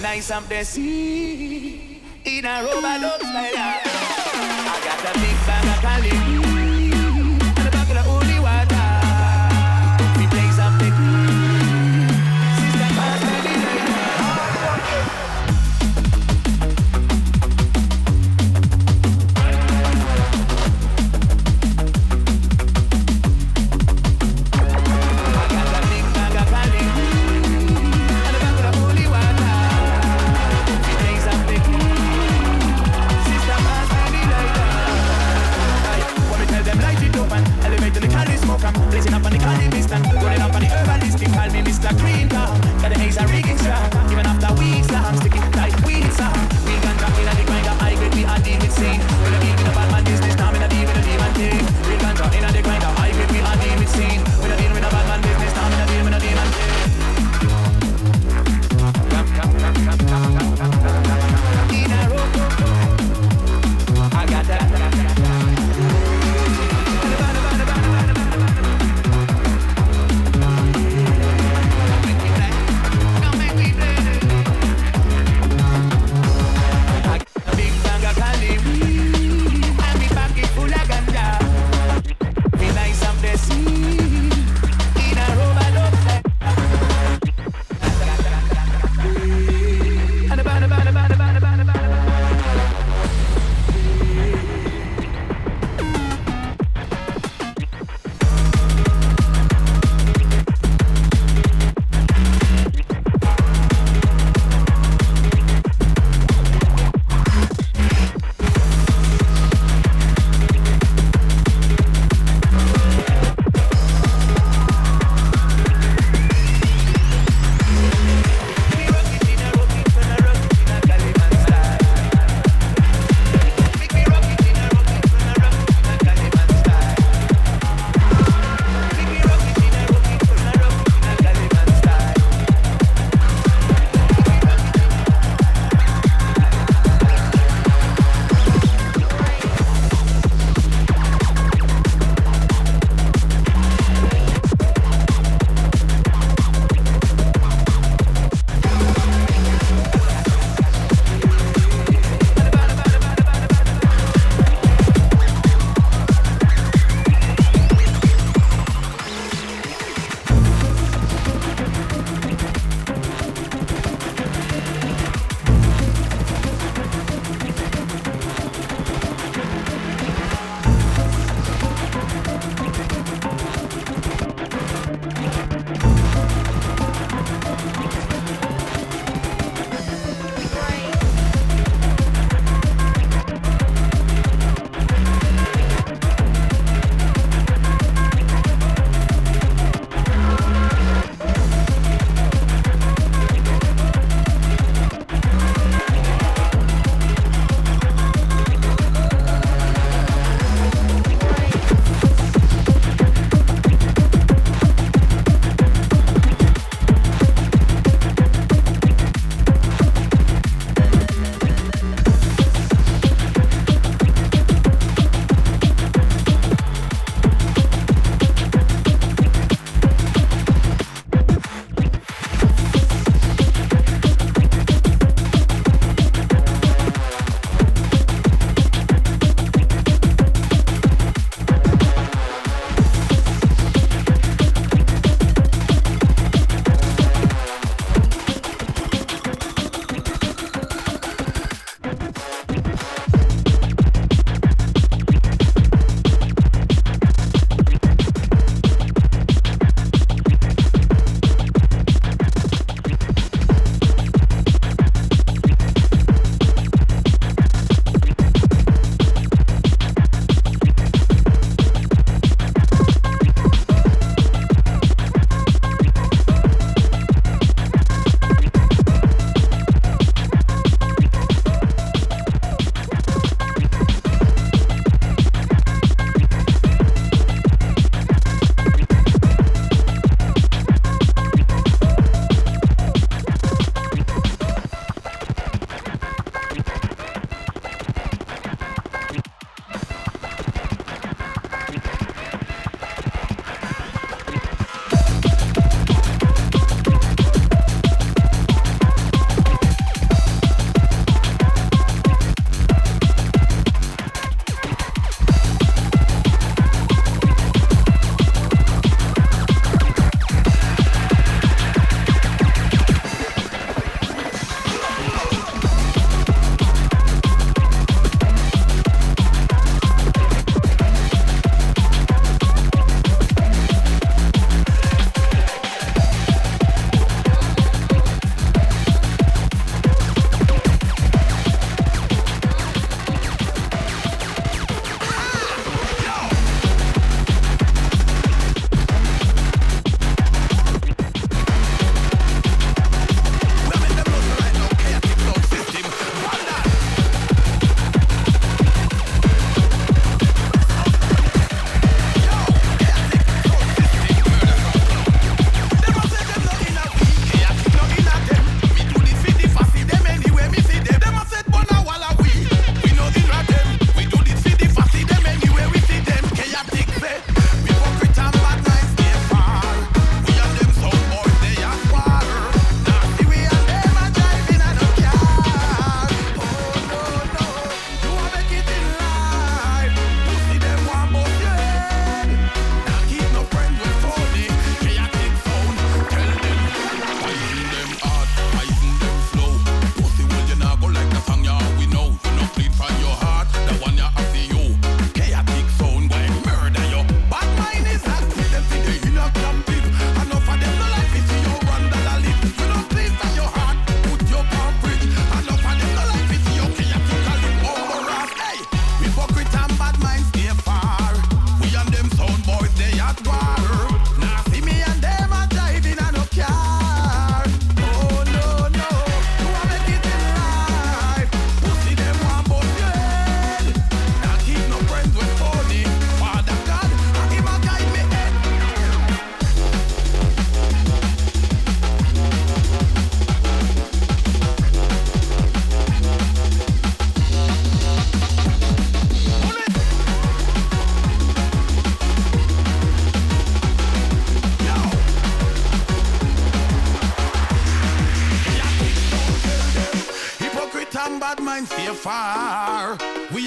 nice 0.00 0.30
and 0.30 0.46
blessy 0.46 1.17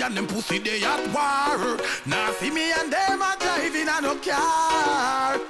and 0.02 0.16
them 0.18 0.28
pussy 0.28 0.60
they 0.60 0.84
at 0.84 1.00
war. 1.14 1.78
Now 2.06 2.32
see 2.34 2.50
me 2.50 2.72
and 2.72 2.92
them 2.92 3.22
a 3.22 3.36
driving 3.40 3.88
a 3.88 4.02
no 4.02 4.16
car. 4.16 5.41